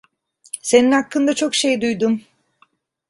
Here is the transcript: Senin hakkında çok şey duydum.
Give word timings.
Senin 0.61 0.91
hakkında 0.91 1.35
çok 1.35 1.55
şey 1.55 1.81
duydum. 1.81 2.21